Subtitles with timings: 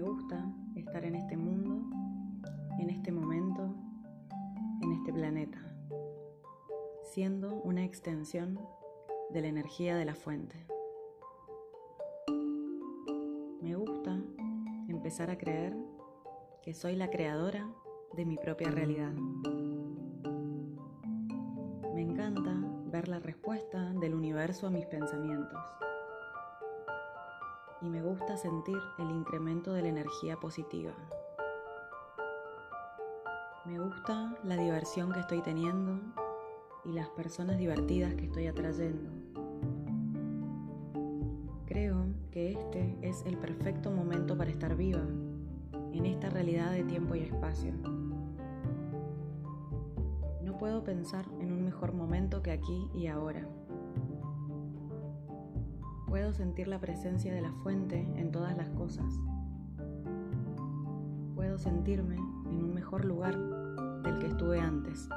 [0.00, 1.82] gusta estar en este mundo,
[2.78, 3.74] en este momento,
[4.82, 5.58] en este planeta,
[7.12, 8.58] siendo una extensión
[9.30, 10.66] de la energía de la fuente.
[13.60, 14.18] Me gusta
[14.88, 15.76] empezar a creer
[16.62, 17.68] que soy la creadora
[18.14, 19.12] de mi propia realidad.
[21.94, 22.54] Me encanta
[22.86, 25.58] ver la respuesta del universo a mis pensamientos
[27.84, 30.92] y me gusta sentir el incremento de la energía positiva.
[33.66, 36.00] Me gusta la diversión que estoy teniendo
[36.84, 39.10] y las personas divertidas que estoy atrayendo.
[41.66, 45.02] Creo que este es el perfecto momento para estar viva
[45.92, 47.72] en esta realidad de tiempo y espacio.
[50.42, 53.46] No puedo pensar en un mejor momento que aquí y ahora.
[56.14, 59.18] Puedo sentir la presencia de la fuente en todas las cosas.
[61.34, 63.36] Puedo sentirme en un mejor lugar
[64.04, 65.08] del que estuve antes.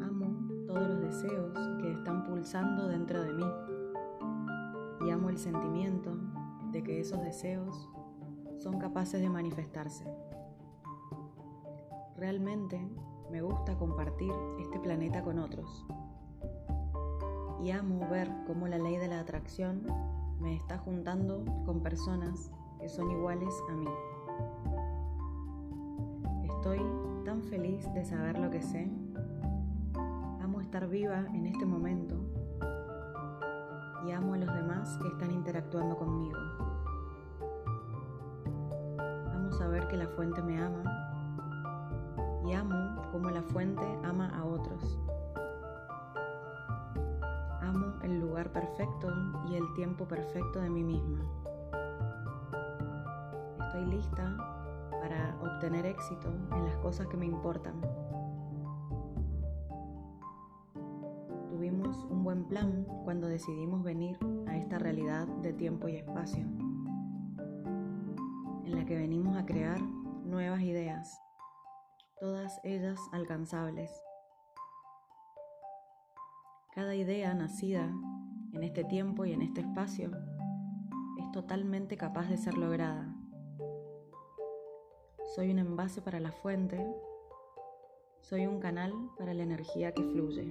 [0.00, 3.44] Amo todos los deseos que están pulsando dentro de mí
[5.06, 6.16] y amo el sentimiento
[6.72, 7.90] de que esos deseos
[8.56, 10.06] son capaces de manifestarse.
[12.16, 12.80] Realmente
[13.30, 15.84] me gusta compartir este planeta con otros
[17.60, 19.82] y amo ver cómo la ley de la atracción
[20.40, 22.50] me está juntando con personas
[22.80, 23.88] que son iguales a mí.
[26.44, 26.80] Estoy
[27.24, 28.90] tan feliz de saber lo que sé.
[30.40, 32.16] Amo estar viva en este momento
[34.06, 36.38] y amo a los demás que están interactuando conmigo.
[39.34, 40.84] Amo saber que la fuente me ama
[42.46, 44.67] y amo cómo la fuente ama a otros
[48.52, 49.08] perfecto
[49.48, 51.20] y el tiempo perfecto de mí misma.
[53.66, 54.36] Estoy lista
[55.00, 57.80] para obtener éxito en las cosas que me importan.
[61.50, 66.44] Tuvimos un buen plan cuando decidimos venir a esta realidad de tiempo y espacio,
[68.64, 69.80] en la que venimos a crear
[70.24, 71.20] nuevas ideas,
[72.20, 73.90] todas ellas alcanzables
[76.78, 77.92] cada idea nacida
[78.52, 80.10] en este tiempo y en este espacio
[81.18, 83.14] es totalmente capaz de ser lograda.
[85.34, 86.84] Soy un envase para la fuente,
[88.20, 90.50] soy un canal para la energía que fluye.